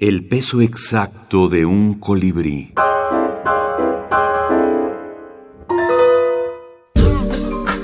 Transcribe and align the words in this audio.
El 0.00 0.24
peso 0.24 0.60
exacto 0.60 1.48
de 1.48 1.66
un 1.66 1.94
colibrí. 1.94 2.72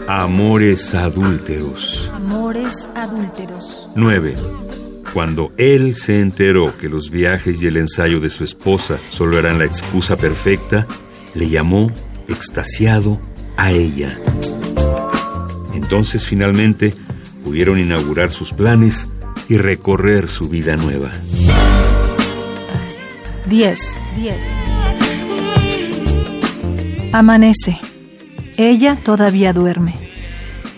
Amores 0.06 0.94
adúlteros. 0.94 2.12
Amores 2.14 2.88
adúlteros. 2.94 3.88
9. 3.96 4.36
Cuando 5.12 5.50
él 5.56 5.96
se 5.96 6.20
enteró 6.20 6.78
que 6.78 6.88
los 6.88 7.10
viajes 7.10 7.60
y 7.64 7.66
el 7.66 7.78
ensayo 7.78 8.20
de 8.20 8.30
su 8.30 8.44
esposa 8.44 9.00
solo 9.10 9.36
eran 9.36 9.58
la 9.58 9.64
excusa 9.64 10.16
perfecta, 10.16 10.86
le 11.34 11.48
llamó, 11.48 11.90
extasiado, 12.28 13.18
a 13.56 13.72
ella. 13.72 14.16
Entonces 15.72 16.28
finalmente 16.28 16.94
pudieron 17.42 17.80
inaugurar 17.80 18.30
sus 18.30 18.52
planes 18.52 19.08
y 19.48 19.56
recorrer 19.56 20.28
su 20.28 20.48
vida 20.48 20.76
nueva. 20.76 21.10
10. 23.54 23.78
10. 24.16 24.44
Amanece. 27.12 27.78
Ella 28.56 28.96
todavía 28.96 29.52
duerme. 29.52 29.94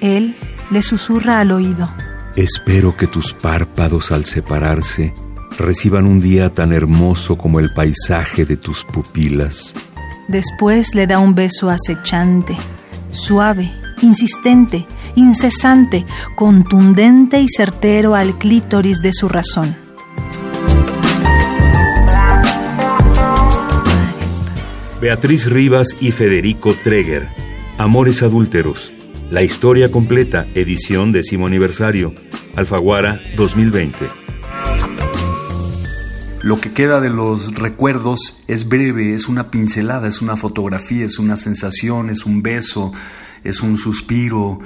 Él 0.02 0.36
le 0.70 0.82
susurra 0.82 1.40
al 1.40 1.52
oído. 1.52 1.90
Espero 2.36 2.94
que 2.94 3.06
tus 3.06 3.32
párpados 3.32 4.12
al 4.12 4.26
separarse 4.26 5.14
reciban 5.58 6.04
un 6.04 6.20
día 6.20 6.52
tan 6.52 6.74
hermoso 6.74 7.38
como 7.38 7.60
el 7.60 7.72
paisaje 7.72 8.44
de 8.44 8.58
tus 8.58 8.84
pupilas. 8.84 9.74
Después 10.28 10.94
le 10.94 11.06
da 11.06 11.18
un 11.18 11.34
beso 11.34 11.70
acechante, 11.70 12.58
suave, 13.10 13.72
insistente, 14.02 14.86
incesante, 15.14 16.04
contundente 16.34 17.40
y 17.40 17.48
certero 17.48 18.14
al 18.14 18.36
clítoris 18.36 19.00
de 19.00 19.14
su 19.14 19.30
razón. 19.30 19.85
Beatriz 25.00 25.50
Rivas 25.50 25.94
y 26.00 26.10
Federico 26.10 26.74
Treger. 26.74 27.28
Amores 27.76 28.22
adúlteros. 28.22 28.94
La 29.30 29.42
historia 29.42 29.90
completa, 29.90 30.48
edición 30.54 31.12
décimo 31.12 31.46
aniversario. 31.46 32.14
Alfaguara 32.54 33.20
2020. 33.36 34.08
Lo 36.40 36.58
que 36.62 36.72
queda 36.72 37.02
de 37.02 37.10
los 37.10 37.54
recuerdos 37.56 38.38
es 38.48 38.70
breve, 38.70 39.12
es 39.12 39.28
una 39.28 39.50
pincelada, 39.50 40.08
es 40.08 40.22
una 40.22 40.38
fotografía, 40.38 41.04
es 41.04 41.18
una 41.18 41.36
sensación, 41.36 42.08
es 42.08 42.24
un 42.24 42.42
beso, 42.42 42.92
es 43.44 43.60
un 43.60 43.76
suspiro, 43.76 44.60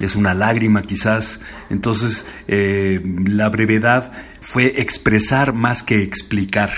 es 0.00 0.16
una 0.16 0.34
lágrima 0.34 0.82
quizás. 0.82 1.40
Entonces, 1.70 2.26
eh, 2.48 3.00
la 3.24 3.50
brevedad 3.50 4.10
fue 4.40 4.80
expresar 4.80 5.52
más 5.52 5.84
que 5.84 6.02
explicar. 6.02 6.72